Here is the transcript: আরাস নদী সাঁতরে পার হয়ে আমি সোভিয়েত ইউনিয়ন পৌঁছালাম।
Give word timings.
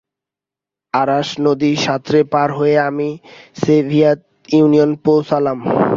আরাস 0.93 1.29
নদী 1.45 1.71
সাঁতরে 1.75 2.19
পার 2.33 2.49
হয়ে 2.57 2.77
আমি 2.89 3.09
সোভিয়েত 3.57 4.19
ইউনিয়ন 4.49 4.91
পৌঁছালাম। 5.05 5.59